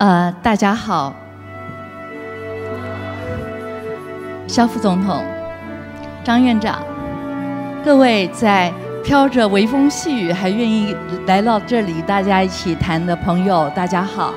[0.00, 1.14] 呃，大家好，
[4.46, 5.22] 肖副总统、
[6.24, 6.80] 张院长，
[7.84, 8.72] 各位在
[9.04, 14.32] 飘着微风细雨还愿意来到这里大家一起谈的朋友，大家好。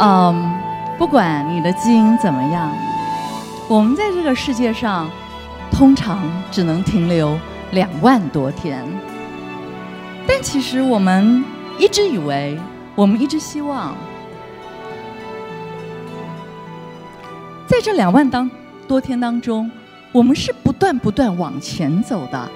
[0.00, 0.52] 嗯，
[0.98, 2.68] 不管你的基因怎么样，
[3.68, 5.08] 我们在这个世界上
[5.70, 6.18] 通常
[6.50, 7.38] 只能停留
[7.70, 8.84] 两万多天，
[10.26, 11.44] 但其实我们
[11.78, 12.58] 一直以为，
[12.96, 13.94] 我们一直希望。
[17.72, 18.50] 在这两万当
[18.86, 19.70] 多天当中，
[20.12, 22.50] 我们是不断不断往前走的，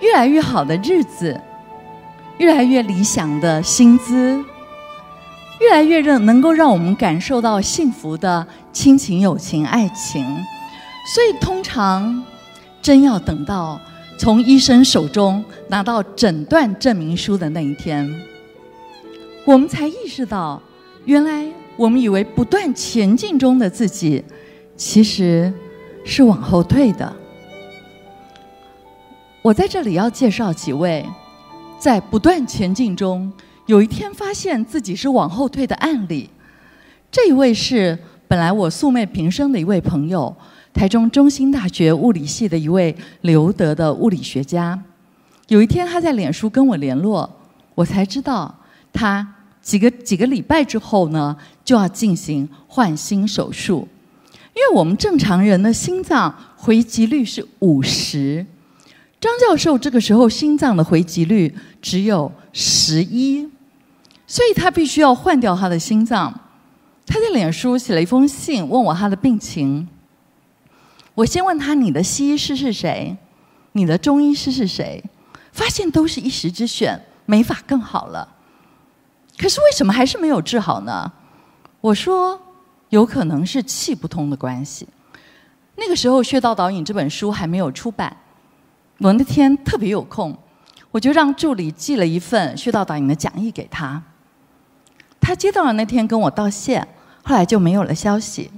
[0.00, 1.40] 越来越好的日子，
[2.38, 4.44] 越来越理想的薪资，
[5.60, 10.24] 越来越让能够让我们感受到幸福的亲情、友情、爱情。
[11.14, 12.24] 所以，通常
[12.82, 13.80] 真要等到
[14.18, 18.12] 从医生手中拿到诊断证明书的那一天，
[19.44, 20.60] 我们才意识到，
[21.04, 21.46] 原来。
[21.78, 24.22] 我们以为不断前进中的自己，
[24.76, 25.50] 其实
[26.04, 27.14] 是往后退的。
[29.42, 31.06] 我在这里要介绍几位
[31.78, 33.32] 在不断前进中，
[33.66, 36.28] 有一天发现自己是往后退的案例。
[37.12, 40.34] 这一位是本来我素昧平生的一位朋友，
[40.74, 44.76] 台中中心大学物理系的一位留德的物理学家。
[45.46, 47.30] 有一天他在脸书跟我联络，
[47.76, 48.52] 我才知道
[48.92, 49.36] 他。
[49.60, 51.36] 几个几个礼拜之后呢，
[51.68, 53.86] 就要进行换心手术，
[54.54, 58.46] 因为我们正常人的心脏回击率是五十，
[59.20, 63.46] 张教授这个时候心脏的回击率只有十一，
[64.26, 66.32] 所以他必须要换掉他的心脏。
[67.04, 69.86] 他在脸书写了一封信，问我他的病情。
[71.16, 73.14] 我先问他你的西医师是谁，
[73.72, 75.04] 你的中医师是谁，
[75.52, 78.36] 发现都是一时之选，没法更好了。
[79.36, 81.12] 可是为什么还是没有治好呢？
[81.80, 82.40] 我说，
[82.88, 84.86] 有可能是气不通的关系。
[85.76, 88.16] 那个时候《穴道导引》这本书还没有出版，
[88.98, 90.36] 我那天特别有空，
[90.90, 94.02] 我就让助理寄了一份《穴道导引》的讲义给他。
[95.20, 96.80] 他接到了那天跟我道谢，
[97.22, 98.50] 后来就没有了消息。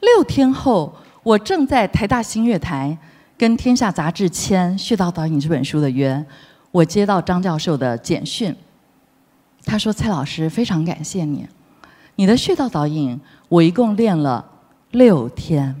[0.00, 2.96] 六天后，我正在台大新月台
[3.36, 6.24] 跟《天下杂志》签《穴道导引》这本书的约，
[6.70, 8.54] 我接到张教授的简讯。
[9.64, 11.44] 他说：“蔡老师，非常感谢你，
[12.18, 14.44] 你的穴道导引，我一共练了
[14.90, 15.72] 六天，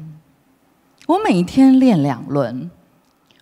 [1.04, 2.70] 我每一天练两轮。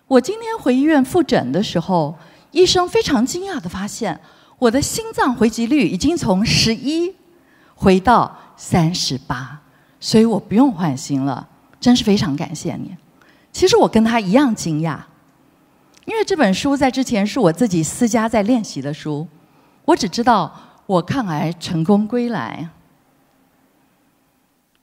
[0.07, 2.17] 我今天回医院复诊的时候，
[2.49, 4.19] 医生非常惊讶的发现，
[4.57, 7.13] 我的心脏回击率已经从十一
[7.75, 9.61] 回到三十八，
[9.99, 11.47] 所以我不用换心了，
[11.79, 12.97] 真是非常感谢你。
[13.51, 14.97] 其实我跟他一样惊讶，
[16.05, 19.27] 因为这本书在之前是我自己私家在练习的书。”
[19.85, 20.51] 我只知道
[20.87, 22.67] 我抗癌成功归来，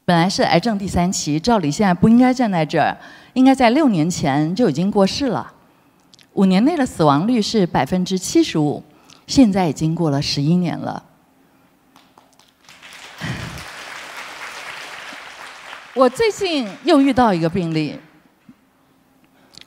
[0.06, 2.94] 本来是癌症第三期，照理现在不应该站在这儿，
[3.32, 5.50] 应该在六年前就已经过世了。
[6.34, 8.82] 五年内的死亡率是百分之七十五，
[9.26, 11.02] 现在已经过了十一年了。
[15.94, 17.98] 我最近又遇到一个病例，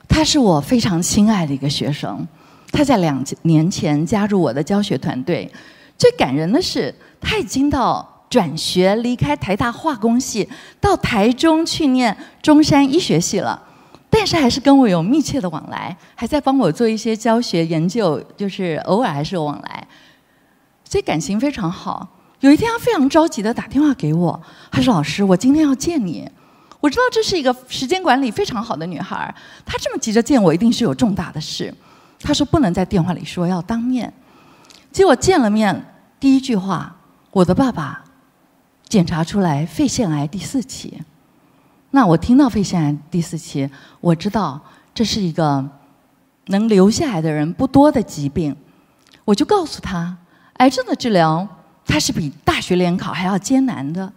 [0.08, 2.28] 他是我非常亲爱的一个学生。
[2.72, 5.52] 他在两年前加入我的教学团队，
[5.98, 10.48] 最感人的是他已经到转学离开台大化工系，
[10.80, 13.62] 到台中去念中山医学系了，
[14.10, 19.88] 但是还是跟我有密切的往来，还在帮我做一些教学研究，就是偶尔还是有往来，
[20.84, 22.08] 所以感情非常好。
[22.42, 24.40] 有一天他非常着急的打电话给我，
[24.70, 26.30] 他说：“老师，我今天要见你。”
[26.80, 29.34] 我知道这是一个时间管理非常好的女孩，
[29.66, 31.74] 她这么急着见我，一定是有重大的事。
[32.20, 34.14] 他说不能在电话里说，要当面。
[34.92, 35.84] 结果见了面，
[36.20, 36.96] 第一句话，
[37.32, 38.04] 我的爸爸
[38.88, 41.02] 检查出来肺腺癌第四期。
[41.92, 43.70] 那我听到肺腺癌第四期，
[44.02, 44.60] 我知道
[44.94, 45.66] 这是一个
[46.48, 48.56] 能留下来的人不多的疾病。
[49.26, 50.18] 我就告诉他，
[50.54, 51.48] 癌症的治疗
[51.86, 54.12] 它是比大学联考还要艰难的，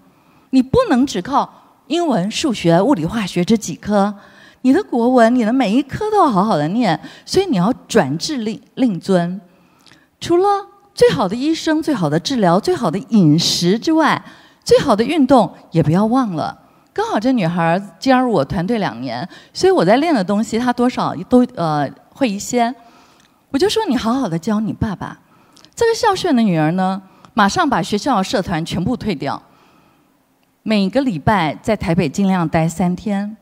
[0.51, 1.49] 你不能只靠
[1.87, 4.15] 英文、数学、物理、化学这几科。
[4.63, 9.41] 你的国文，你的每一科都要好好的念，所以你要转治令令尊。
[10.21, 14.23] 除了最好的医生、最好的治疗、最好的饮食之外，
[14.65, 16.57] 最好的运动也不要忘了。
[16.93, 22.75] 刚好这女孩加入我团队两年，所以我在练的东西，她多少都呃会一些。
[23.51, 25.19] 我就说你好好的教你爸爸。
[25.75, 27.01] 这个孝顺的女儿呢，
[27.33, 29.41] 马上把学校社团全部退掉，
[30.63, 33.37] 每个礼拜在台北尽量待三天。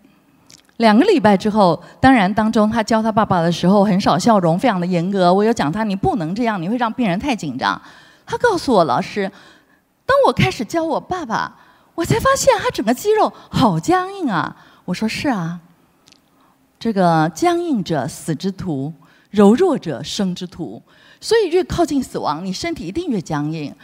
[0.76, 5.34] 两个礼拜之后，当然当中他教他爸爸的时候很少笑容，非常的严格。
[5.34, 7.80] 我有讲他，你不能这样，你会让病人太紧张。
[8.24, 9.28] 他告诉我，老师，
[10.08, 11.54] 当我开始教我爸爸，
[11.94, 14.56] 我才发现他整个肌肉好僵硬啊！
[14.86, 15.60] 我说是啊，
[16.78, 18.90] 这个僵硬者死之徒，
[19.28, 20.82] 柔弱者生之徒。
[21.20, 23.74] 所以越靠近死亡，你身体一定越僵硬。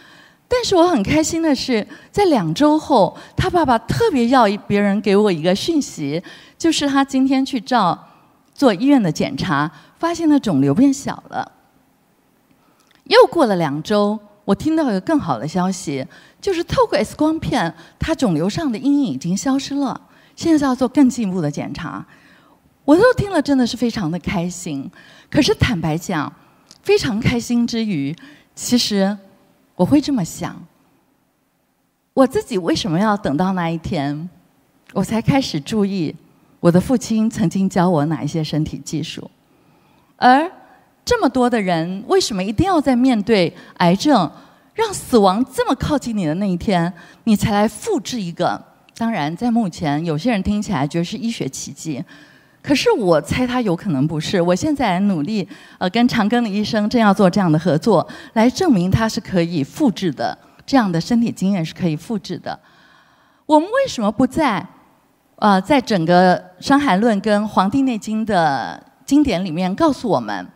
[0.48, 6.22] 但是我很开心的是，在两周后，他爸爸特别要别人给我一个讯息，
[6.56, 7.98] 就是他今天去照
[8.54, 11.52] 做医院的检查，发现了肿瘤变小了。
[13.04, 16.06] 又过了两周，我听到一个更好的消息，
[16.40, 20.00] 就是透过 X 光片，他肿瘤上的阴影已经消失了。
[20.36, 22.04] 现在要做更进一步的检查，
[22.84, 24.90] 我都听了，真的是非常的开心。
[25.30, 26.30] 可是坦白讲，
[26.82, 28.14] 非常开心之余，
[28.54, 29.16] 其实
[29.76, 30.60] 我会这么想：
[32.12, 34.28] 我自己为什么要等到那一天，
[34.92, 36.14] 我才开始注意
[36.60, 39.30] 我的父亲曾经教我哪一些身体技术？
[40.16, 40.50] 而
[41.04, 44.30] 这么多的人，为什么一定要在面对癌症、
[44.72, 46.92] 让死亡这么靠近你的那一天，
[47.24, 48.60] 你才来复制一个？
[48.96, 52.02] 当然，在目前，有些人听起来觉得是医学奇迹。
[52.62, 54.40] 可是我猜他有可能不是。
[54.40, 55.46] 我现在努力，
[55.76, 62.58] 呃，跟长庚的医生正要做这样的合作，来证明他是可以复制的，这样的身体经验是可以复制的。
[63.44, 64.66] 我们为什么不在，
[65.36, 70.46] 呃，在整个《伤寒论》跟《黄帝内经》的经典里面告诉我们，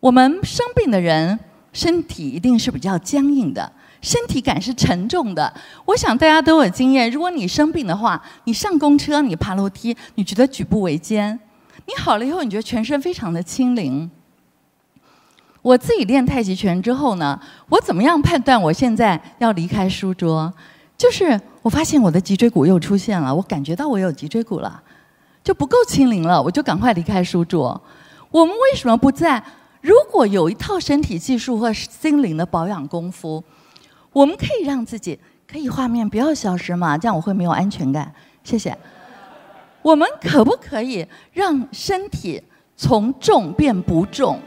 [0.00, 1.38] 我们生病的人
[1.72, 3.70] 身体一定是比较僵硬的。
[4.02, 5.52] 身体感是沉重的，
[5.84, 7.10] 我想大家都有经验。
[7.10, 11.38] 如果你生病的话，你上公车，你爬楼梯，你觉得举步维艰；
[11.86, 14.10] 你好了以后，你觉得全身非常的轻灵。
[15.60, 17.38] 我自己练太极拳之后呢，
[17.68, 20.50] 我怎么样判断我现在要离开书桌？
[20.96, 24.82] 就是我发现我的脊椎骨又出现了，我感觉到我有脊椎骨了，
[25.44, 27.78] 就不够轻灵了，我就赶快离开书桌。
[28.30, 29.44] 我们为什么不在？
[29.80, 33.42] 如果有一套身体技术或心灵的保养功夫？
[34.12, 35.18] 我们可以让自己
[35.50, 36.98] 可以画面不要消失吗？
[36.98, 38.12] 这样我会没有安全感。
[38.42, 38.76] 谢谢。
[39.82, 42.42] 我们可不可以让身体
[42.76, 44.38] 从重变不重？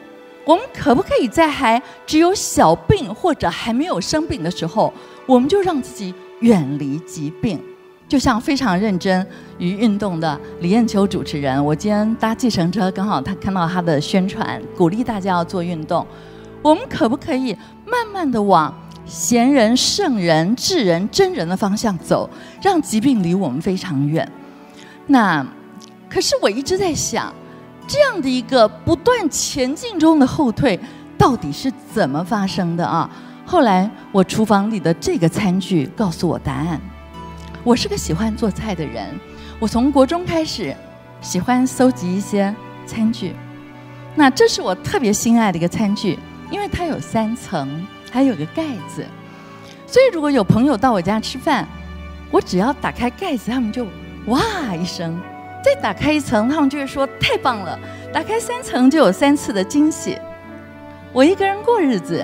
[0.46, 4.94] 我们可不可以在还只有小病或者还没有生病的时候，
[5.26, 7.60] 我们就让自己远离疾病？
[8.08, 9.26] 就像非常认真
[9.58, 16.06] 于运动的李艳秋主持人，我今天搭计程车，刚好他看到他的宣传，鼓励大家要做运动。
[16.62, 18.74] 我们可不可以慢慢的往？
[19.06, 22.30] 贤人、圣人、智人、真人的方向走，
[22.62, 24.26] 让疾病离我们非常远。
[25.08, 25.46] 那
[26.10, 27.34] 可是我一直在想，
[27.86, 30.80] 这样的一个不断前进中的后退，
[31.18, 33.10] 到底是怎么发生的啊？
[33.46, 36.80] 后来我厨房里的这个餐具告诉我答案。
[37.64, 39.08] 我是个喜欢做菜的人，
[39.60, 40.76] 我从国中开始
[41.22, 42.54] 喜欢搜集一些
[42.86, 43.34] 餐具。
[44.16, 46.20] 那这是我特别心爱的一个餐具，
[46.52, 47.86] 因为它有三层。
[48.12, 49.04] 还有个盖子，
[49.88, 51.68] 所以如果有朋友到我家吃饭，
[52.30, 53.88] 我只要打开盖子，他们就
[54.28, 54.40] 哇
[54.76, 55.20] 一声；
[55.66, 57.76] 再打开一层，他们就会说太棒了；
[58.14, 60.16] 打开三层，就有三次的惊喜。
[61.12, 62.24] 我一个人过日子，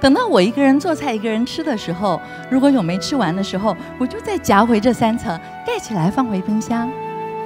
[0.00, 6.90] 等到我一个人做菜、一个人吃的时候，如果有没吃完的时候，我就再夹回这三层，盖起来放回冰箱，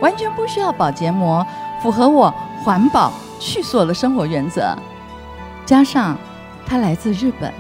[0.01, 1.47] 完全不需要保洁膜，
[1.83, 2.33] 符合我
[2.63, 4.77] 环保去所的生活原则。
[5.65, 6.17] 加上
[6.67, 7.53] 它来自日本。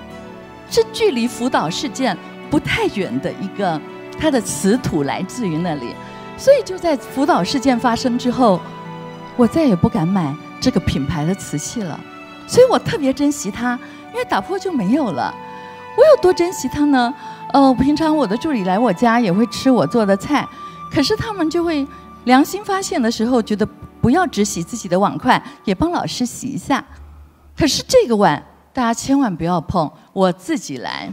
[0.74, 2.16] 是距离福岛事件
[2.50, 3.78] 不太远的一个，
[4.18, 5.94] 它的瓷土来自于那里，
[6.38, 8.58] 所以就在福岛事件发生之后，
[9.36, 12.00] 我再也不敢买这个品牌的瓷器了，
[12.46, 13.78] 所以我特别珍惜它，
[14.12, 15.34] 因为打破就没有了。
[15.96, 17.12] 我有多珍惜它呢？
[17.52, 20.48] 呃，平常我的助理来我家也会吃我做的菜，
[20.90, 21.86] 可是他们就会
[22.24, 23.66] 良心发现的时候，觉得
[24.00, 26.84] 不要只洗自己的碗筷，也帮老师洗一下。
[27.56, 28.42] 可是这个碗。
[28.74, 31.12] 大家千万不要碰，我自己来。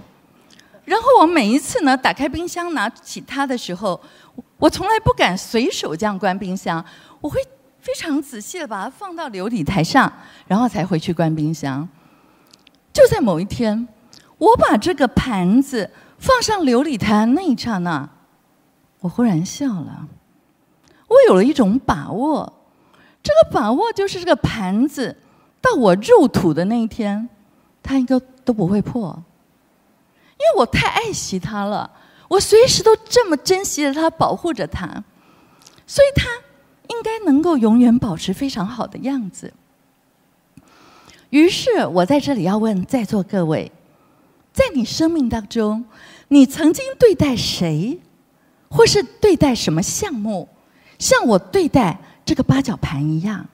[0.86, 4.00] 然后我每一次呢，打开冰箱拿起它的时候，
[4.58, 6.82] 我从来不敢随手这样关冰箱，
[7.20, 7.38] 我会
[7.82, 10.10] 非常仔细的把它放到琉璃台上，
[10.48, 11.86] 然后才回去关冰箱。
[13.00, 13.88] 就在某一天，
[14.38, 18.10] 我把这个盘子放上琉璃台那一刹那，
[19.00, 20.06] 我忽然笑了。
[21.08, 22.52] 我有了一种把握，
[23.24, 25.16] 这个把握就是这个盘子
[25.62, 27.30] 到我入土的那一天。
[27.82, 29.18] 它应该都不会破，
[30.34, 31.90] 因为我太爱惜它了，
[32.28, 34.86] 我随时都这么珍惜着它，保护着它，
[35.88, 36.28] 所以它
[36.90, 39.54] 应该能够永远保持非常好的样子。
[41.30, 43.72] 于是我在这里要问在座各位，
[44.52, 45.86] 在你生命当中，
[46.28, 48.00] 你曾经对待谁，
[48.70, 50.50] 或是对待什么项目，
[50.98, 53.48] 像我对待这个八角盘一样？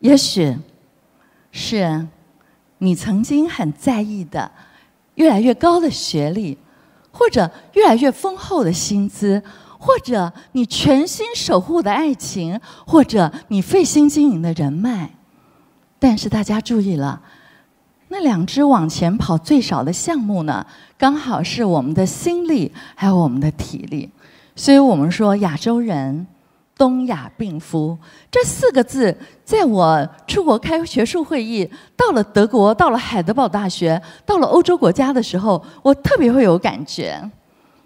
[0.00, 0.56] 也许
[1.52, 2.06] 是
[2.78, 4.50] 你曾经很在意的
[5.16, 6.56] 越来越高的学历，
[7.12, 9.42] 或者越来越丰厚的薪资，
[9.80, 15.10] 或者你全心守护的爱情，或者你费心经营的人脉。
[15.98, 17.20] 但是大家注意了，
[18.08, 20.64] 那两只往前跑最少的项目呢，
[20.96, 24.08] 刚好是我们的心力还有我们的体力。
[24.54, 26.26] 所以我们说亚洲人。
[26.78, 27.98] 东亚病夫
[28.30, 37.22] 这四个字，在我出国开学术会议，到了德国，到了海德堡大学，到了欧洲国家的时候，我特别会有感觉，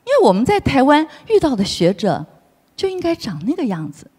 [0.06, 2.24] 因为我们在台湾遇到的学者
[2.76, 4.10] 就应该长那个样子，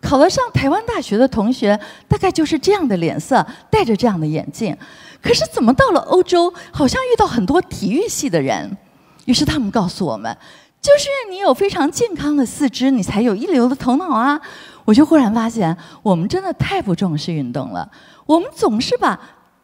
[0.00, 4.76] 考得上台湾大学的同学大概就是这样的脸色，戴着这样的眼镜，
[5.22, 8.76] 可是怎么到了欧洲，好像遇到很多体育系的人，
[9.24, 10.36] 于是他们告诉我们。
[10.80, 14.40] 就是你有非常健康的四肢，你才有一流的头脑啊！
[14.84, 17.88] 我就忽然发现，我们真的太不重视运动了。
[18.26, 19.16] 我们总是把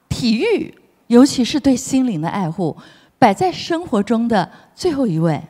[0.08, 0.72] 体育，
[1.08, 2.76] 尤其是对心灵的爱护，
[3.18, 5.42] 摆在生活中的最后一位。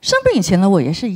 [0.00, 1.06] 生病以前呢我也是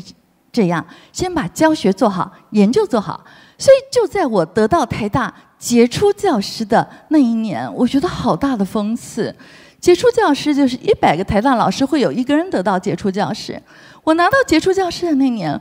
[0.53, 3.25] 这样，先把教学做好，研究做好。
[3.57, 9.35] 所以就在我得到台大杰出教师的那一年，我觉得好大的讽刺。
[9.81, 13.61] 杰出教师就是一百个台大老师会有一个人得到杰出教师。
[14.03, 15.61] 我拿到杰出教师的那年，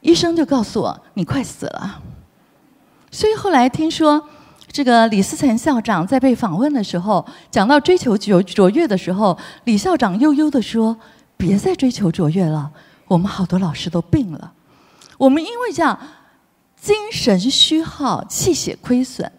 [0.00, 2.00] 医生就告诉我你快死了。
[3.10, 4.22] 所以后来听说，
[4.70, 10.96] 这个李思岑校长在被访问的时候，讲到追求卓卓越的时候，李校长悠悠地说
[11.38, 12.70] ：“别再追求卓越了，
[13.06, 14.52] 我们好多老师都病了。
[15.16, 15.98] 我们因为这样
[16.78, 19.32] 精神虚耗、气血亏损。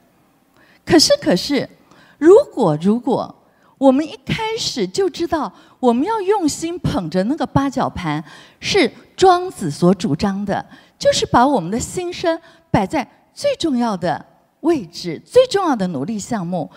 [0.83, 1.69] 可是可是，
[2.17, 3.35] 如果如果。”
[3.79, 8.21] 我们一开始就知道，我们要用心捧着那个八角盘，
[8.59, 10.65] 是庄子所主张的，
[10.97, 12.37] 就是把我们的心声
[12.69, 14.25] 摆在最重要的
[14.59, 16.69] 位置、最重要的努力项目。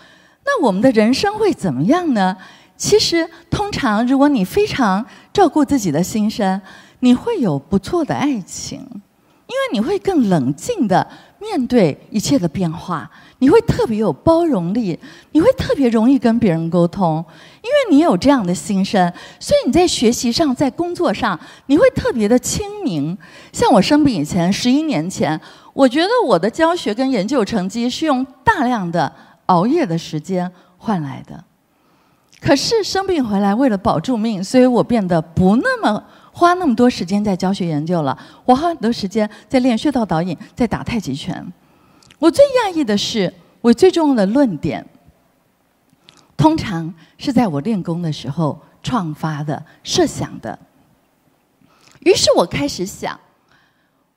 [0.45, 2.37] 那我们的人生会怎么样呢？
[2.83, 6.61] 其实，通常如果你非常照顾自己的心声，
[6.99, 11.07] 你会有不错的爱情，因为你会更冷静的。
[11.39, 13.09] 面对一切的变化，
[13.39, 14.99] 你会特别有包容力，
[15.31, 17.23] 你会特别容易跟别人沟通，
[17.61, 23.17] 因为你有这样的心声，所以你在学习上、在工作上，你会特别的清明。
[23.53, 25.39] 像我生病以前，十一年前，
[25.71, 29.09] 我觉得我的教学跟研究成绩是用大量的
[29.45, 31.41] 熬夜的时间换来的。
[32.43, 36.03] 可是生病回来，为了保住命，所以我变得不那么。
[36.35, 41.53] 花那么多时间在教学研究了，我花很多时间在练穴道导引，在打太极拳。
[42.17, 43.31] 我最讶异的是，
[43.61, 44.83] 我最重要的论点，
[46.35, 50.57] 通常是在我练功的时候创发的、设想的。
[51.99, 53.17] 于是我开始想，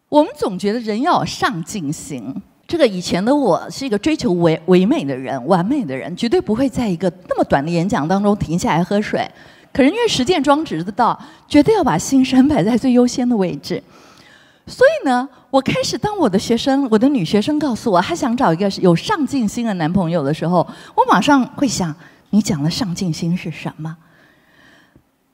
[0.09, 2.35] 我们总觉得人要有上进心。
[2.67, 9.29] 这个以前的我是一个追求唯唯美的人、完美的人，绝对不会在一个那么短的演讲当中停下来喝水。
[9.73, 13.81] 可是因为实践装置的道，绝对要把心声摆在最优先的位置。
[14.67, 21.95] 所以呢，我开始当我的学生，我的女学生告诉我，她想找一个有上进心的男朋友的时候，我马上会想：
[22.31, 23.97] 你讲的上进心是什么？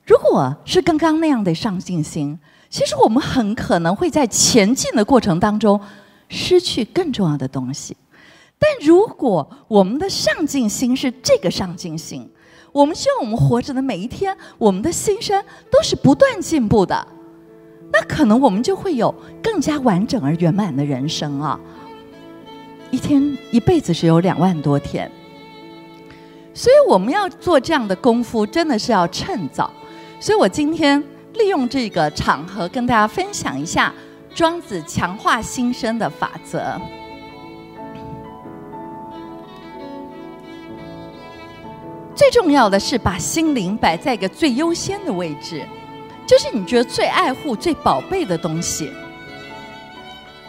[0.05, 2.37] 如果是刚刚那样的上进心，
[2.69, 5.79] 其实我们很可能会在前进的过程当中
[6.33, 7.95] 失去更重要的东西。
[8.57, 12.27] 但如果我们的上进心是这个上进心，
[12.71, 17.07] 我们希望我们活着的每一天，我们的心声都是不断进步的，
[17.91, 19.13] 那可能我们就会有
[19.43, 21.59] 更加完整而圆满的人生啊！
[22.89, 25.11] 一天一辈子是有两万多天，
[26.53, 29.71] 所以我们要做这样的功夫，真的是要趁早。
[30.19, 33.93] 所以我今天利用这个场合，跟大家分享一下
[34.35, 36.79] 庄子强化心声的法则。
[42.15, 45.67] 最重要的是把心灵摆在一个最优先的位置，
[46.27, 48.91] 就是你觉得最爱护、最宝贝的东西。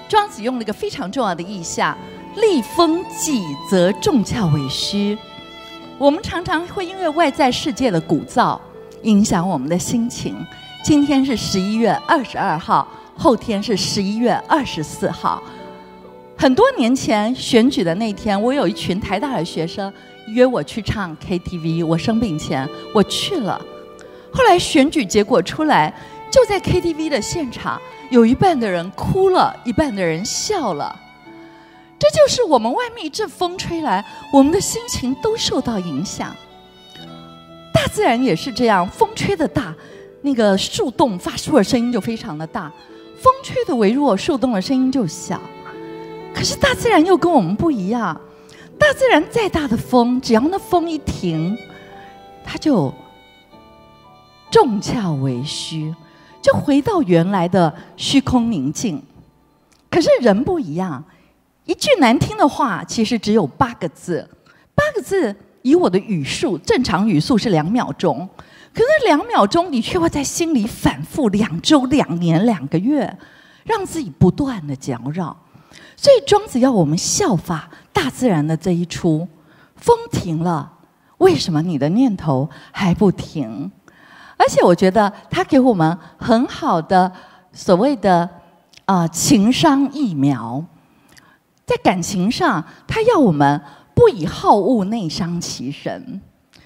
[0.09, 1.97] 庄子用了一个非常重要的意象
[2.37, 5.19] ：“立风纪，则众窍为虚。”
[5.99, 8.59] 我们常常会因为外在世界的鼓噪
[9.03, 10.37] 影响我们的心情。
[10.85, 15.43] 今天是十一月二十二号，后天是十一月二十四号。
[16.37, 19.93] 很多年前选举的那天，我有一群台大的学生。
[20.29, 23.61] 约我去唱 KTV，我生病前我去了。
[24.33, 25.95] 后来选举结果出来，
[26.31, 27.79] 就在 KTV 的现场，
[28.09, 30.99] 有一半的人哭了，一半的人笑了。
[31.99, 34.03] 这就是我们外面一阵风吹来，
[34.33, 36.35] 我们的心情都受到影响。
[37.71, 39.75] 大自然也是这样，风吹的大，
[40.23, 42.73] 那个树洞发出的声音就非常的大；
[43.25, 45.41] 风吹的微弱，树洞的声音就小。
[46.35, 48.21] 可是大自然又跟我们不一样。
[48.79, 51.57] 大自然再大的风，只要那风一停，
[52.45, 52.93] 它就
[54.51, 55.95] 重壳为虚，
[56.43, 59.03] 就回到原来的虚空宁静。
[59.89, 61.03] 可是人不一样，
[61.65, 64.29] 一句难听的话，其实只有八个字。
[64.75, 68.29] 八个字，以我的语速，正常语速是两秒钟，
[68.75, 73.17] 可是两秒钟，你却会在心里反复两周、两年、两个月，
[73.63, 75.37] 让自己不断的搅扰。
[75.97, 79.29] 所以庄子要我们效法大自然的这一出，
[79.77, 80.73] 风停了，
[81.19, 83.71] 为什么你的念头还不停？
[84.37, 87.11] 而且我觉得他给我们很好的
[87.53, 88.29] 所谓的
[88.85, 90.65] 啊情商疫苗，
[91.65, 93.63] 在感情上，他要我们。
[93.97, 96.21] 不以好恶内伤其身，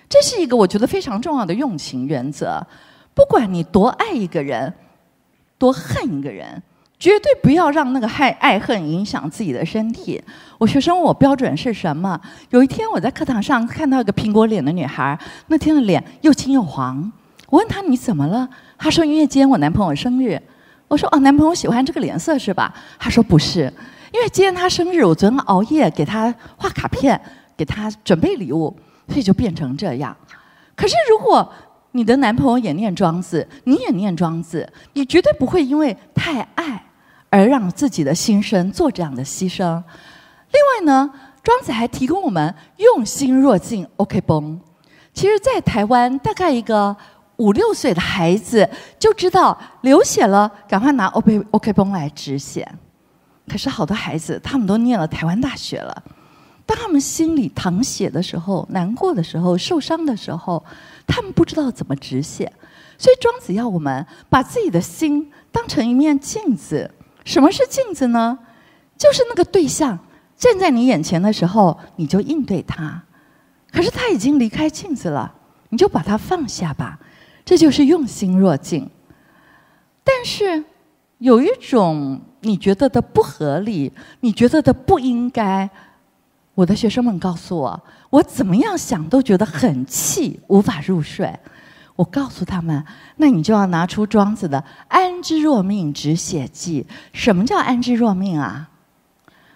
[0.09, 2.65] 这是一个我觉得非常重要的用情原则。
[3.15, 4.73] 不管你多爱一个人，
[5.59, 6.63] 多恨一个人，
[6.99, 10.23] 绝对不要让那个爱爱恨影响自己的身体。
[10.57, 12.21] 我学生问我标准是什么？
[12.51, 17.13] 有一天我在课堂上看到一个苹果脸的女孩，那天的脸又青又黄。
[17.49, 18.49] 我问她你怎么了？
[18.79, 20.41] 她说因为今天我男朋友生日。
[20.87, 22.73] 我说哦，男朋友喜欢这个脸色是吧？
[22.99, 23.73] 她说不是。
[24.11, 27.21] 因为今天他生日，我昨天熬夜给他画卡片，
[27.55, 28.75] 给他准备礼物，
[29.09, 30.17] 所以就变成这样。
[30.77, 31.53] 可是如果
[31.93, 36.85] 你的男朋友也念庄子，你也念庄子，你绝对不会因为太爱
[37.31, 39.83] 而让自己的心声做这样的牺牲。
[40.53, 41.11] 另外呢，
[41.43, 44.61] 庄子还提供我们用心若镜，OK 绷。
[45.13, 46.97] 其实，在台湾，大概一个
[47.37, 52.71] 五六岁的孩子就知道流血了，赶快拿 OK OK 绷来止血。
[53.49, 56.03] 可是好多孩子，他们都念了台湾大学了。
[56.69, 60.63] 当他们心里淌血的时候、难过的时候、受伤的时候，
[61.07, 62.53] 他们不知道怎么止血。
[62.99, 66.91] 所以庄子要我们把自己的心当成一面镜子。
[67.25, 68.39] 什么是镜子呢？
[68.99, 69.99] 就是那个对象
[70.37, 73.03] 站在你眼前的时候，你就应对他。
[73.73, 75.35] 可是他已经离开镜子了，
[75.71, 77.01] 你就把它放下吧。
[77.47, 78.91] 这就是用心若镜。
[80.05, 80.63] 但是
[81.17, 82.21] 有一种。
[82.43, 85.69] 你觉得的不合理，你觉得的不应该，
[86.59, 91.33] 我的学生们告诉我，我怎么样想都觉得很气，无法入睡。
[91.95, 96.85] 我告诉他们，那你就要拿出庄子的“安之若命，止血记”。
[97.15, 98.69] 什么叫安之若命啊？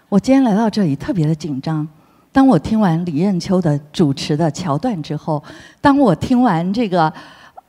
[0.07, 1.85] 我今天来到这里特别的紧张。
[2.31, 5.43] 当我听完李艳秋的主持的桥段之后，
[5.81, 7.11] 当我听完这个，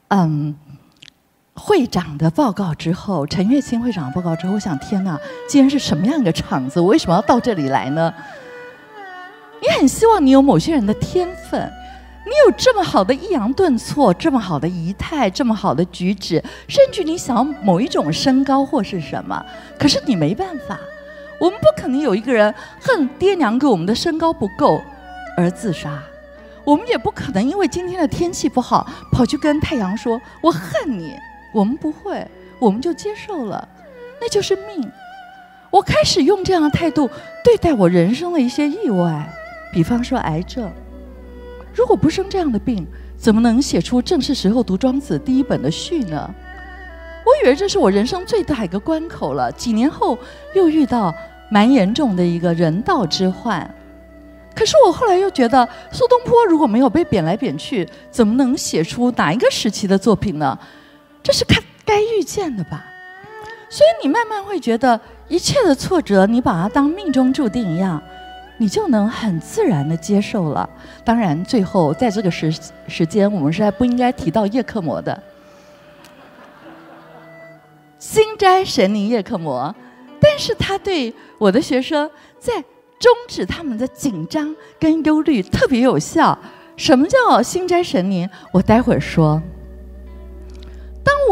[0.08, 0.54] 嗯。
[1.56, 5.16] 会长的报告之后，陈月清会长的报告之后，我想：天哪，
[5.48, 6.80] 今天是什么样一个场子？
[6.80, 8.12] 我为什么要到这里来呢？
[9.66, 11.58] 你很希望你有某些人的天分，
[12.26, 19.42] 你有这么好的抑扬顿挫，这么好的仪态，这么好的举止，甚至你想要某一种身高或是什么，
[19.78, 20.78] 可是你没办法。
[21.40, 24.82] 我们不可能有一个人恨爹娘给我们的身高不够
[25.34, 25.98] 而自杀，
[26.62, 31.16] 我们也不可能因为今天的天气不好跑去跟太阳说“我恨你”。
[31.54, 32.26] 我们不会，
[32.58, 33.66] 我们就接受了，
[34.20, 34.90] 那就是命。
[35.70, 37.08] 我开始用这样的态度
[37.42, 39.28] 对待我人生的一些意外，
[39.74, 40.70] 比方说癌症。
[41.74, 46.32] 如果不生这样的病，怎么能写出正是时候读庄子第一本的序呢？
[47.26, 49.50] 我以为这是我人生最大一个关口了。
[49.50, 50.16] 几年后
[50.54, 51.12] 又遇到
[51.50, 53.68] 蛮严重的一个人道之患，
[54.54, 60.56] 可是我后来又觉得苏东坡如果没有被贬来贬去，怎么能写出哪一个时期的作品呢？
[61.20, 62.84] 这是该该遇见的吧，
[63.68, 68.00] 所以你慢慢会觉得一切的挫折，你把它当命中注定一样，
[68.56, 70.68] 你就能很自然的接受了。
[71.04, 72.52] 当然，最后在这个时
[72.86, 75.22] 时间，我们是还不应该提到叶克膜的
[77.98, 79.74] 心斋神灵叶克膜，
[80.20, 82.52] 但是他对我的学生在
[82.98, 86.38] 终止他们的紧张跟忧虑特别有效。
[86.76, 88.28] 什么叫心斋神灵？
[88.52, 89.42] 我待会儿说。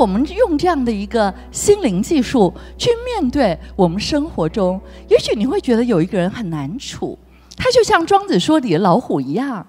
[0.02, 7.16] 我们用这样的一个心灵技术去面对我们生活中，也许你会觉得有一个人很难处，
[7.56, 9.64] 他就像庄子说里的老虎一样。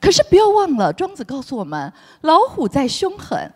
[0.00, 3.48] 可是不要忘了，庄子告诉我们，老虎再凶狠，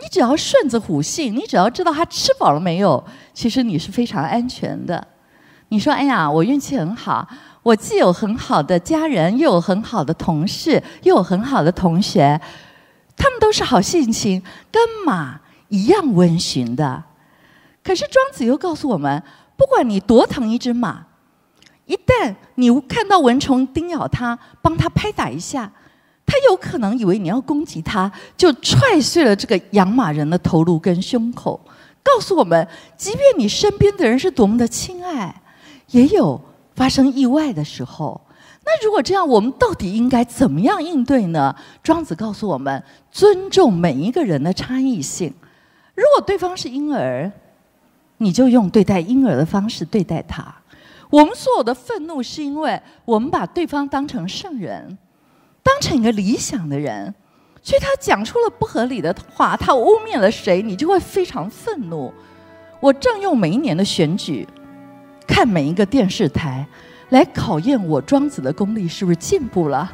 [0.00, 3.02] 你只要顺着虎性，你只要知道它吃饱了没有，
[3.34, 5.04] 其实你是非常安全的。
[5.70, 7.26] 你说：“哎呀，我运气很好，
[7.64, 12.40] 我既有很好的家人，又有很好的同事，又有很好的同学。”
[13.20, 14.40] 他们都是好性情，
[14.70, 17.04] 跟马一样温驯的。
[17.82, 19.22] 可是庄子又告诉我们，
[19.56, 21.06] 不管你多疼一只马，
[21.86, 25.72] 一旦你看到蚊虫叮咬它，帮它拍打一下，
[26.26, 31.58] 它有可能以为你要攻击它，就踹碎了这个养马人的头颅跟胸口。
[32.02, 35.42] 告诉我们，即便你身边的人是多么的亲爱，
[35.88, 36.40] 也有
[36.74, 38.20] 发生意外的时候。
[38.64, 41.54] 那如果这样，我们到底应该怎么样应对呢？
[41.82, 45.32] 庄子告诉我们：尊重每一个人的差异性。
[45.98, 47.28] 如果对方是婴儿，
[48.18, 50.54] 你就用对待婴儿的方式对待他。
[51.10, 54.96] 我们所有的愤怒，是因为我们把对方当成圣人，
[55.60, 57.12] 当成一个理想的人，
[57.64, 62.14] 所以他讲出了不合理的话，他污蔑了谁，你就会非常愤怒。
[62.78, 64.46] 我正用每一年的选举，
[65.26, 66.64] 看每一个电视台。
[67.08, 69.90] 来考验我庄子的功力是不是进步了？